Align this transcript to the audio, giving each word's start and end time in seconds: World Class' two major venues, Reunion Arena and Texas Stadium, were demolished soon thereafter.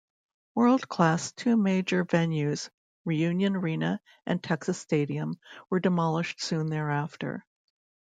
World 0.55 0.89
Class' 0.89 1.31
two 1.31 1.55
major 1.55 2.03
venues, 2.03 2.71
Reunion 3.05 3.55
Arena 3.57 4.01
and 4.25 4.41
Texas 4.41 4.79
Stadium, 4.79 5.39
were 5.69 5.79
demolished 5.79 6.41
soon 6.41 6.71
thereafter. 6.71 7.45